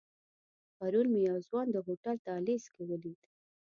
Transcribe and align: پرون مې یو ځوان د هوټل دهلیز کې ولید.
پرون 0.77 1.07
مې 1.13 1.21
یو 1.29 1.37
ځوان 1.47 1.67
د 1.71 1.77
هوټل 1.85 2.17
دهلیز 2.27 2.63
کې 2.73 2.83
ولید. 2.89 3.19